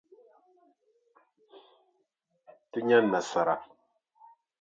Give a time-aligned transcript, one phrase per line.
[2.71, 3.55] Ti nya nasara.